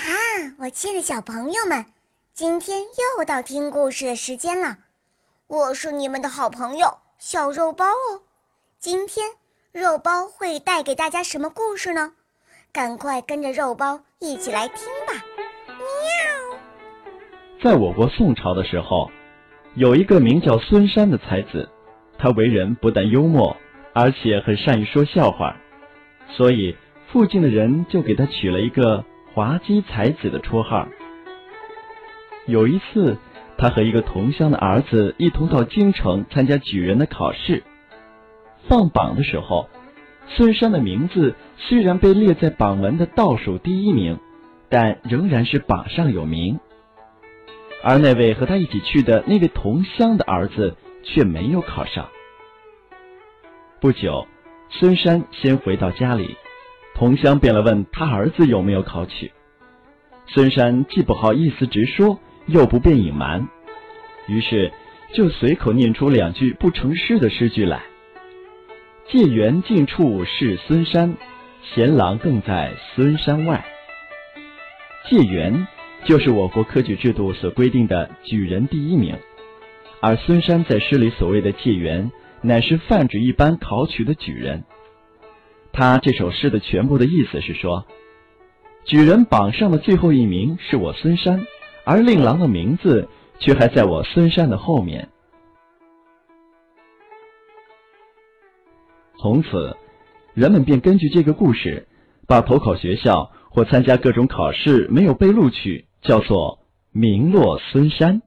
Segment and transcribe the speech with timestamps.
[0.00, 1.84] 哈，我亲爱的小朋友们，
[2.32, 2.80] 今天
[3.18, 4.78] 又到听故事的时间了。
[5.46, 6.86] 我是你们的好朋友
[7.18, 8.22] 小肉包哦。
[8.78, 9.32] 今天
[9.72, 12.12] 肉包会带给大家什么故事呢？
[12.72, 15.12] 赶快跟着肉包一起来听吧。
[15.66, 16.58] 喵。
[17.62, 19.10] 在我国宋朝的时候，
[19.74, 21.68] 有一个名叫孙山的才子，
[22.18, 23.54] 他为人不但幽默，
[23.92, 25.54] 而且很善于说笑话，
[26.30, 26.74] 所以
[27.12, 29.04] 附近的人就给他取了一个。
[29.32, 30.88] 滑稽才子的绰号。
[32.46, 33.18] 有一次，
[33.56, 37.62] 他和一个同乡的儿子一同到京城参加举人的考试。
[38.68, 39.68] 放榜的时候，
[40.26, 44.18] 孙山的名字虽然被列在榜文的倒数第一名，
[44.68, 46.58] 但仍然是榜上有名。
[47.82, 52.08] 而那位和他一起去的那位同乡的儿子却没有考上。
[53.80, 54.26] 不久，
[54.68, 56.36] 孙山先回到家里。
[57.00, 59.32] 同乡便来问他儿子有没有考取，
[60.26, 63.48] 孙山既不好意思直说，又不便隐瞒，
[64.28, 64.70] 于是
[65.14, 67.80] 就随口念出两句不成诗的诗句来
[69.08, 71.16] ：“借园近处是孙山，
[71.62, 73.64] 贤郎更在孙山外。”
[75.08, 75.66] 借园
[76.04, 79.16] 就是我国科举制度所规定的举人第一名，
[80.02, 84.64] 而孙山在诗里所谓的借园，乃是泛指一般考取的举人。
[85.72, 87.86] 他这首诗的全部的意思是说，
[88.84, 91.46] 举人榜上的最后一名是我孙山，
[91.84, 95.08] 而令郎的名字却还在我孙山的后面。
[99.18, 99.76] 从此，
[100.34, 101.86] 人们便根据这个故事，
[102.26, 106.60] 把投考学校或参加各种考试没有被录取，叫做
[106.90, 108.22] 名落孙山。